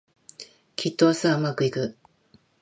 [0.75, 1.95] きっと明日はうまくいく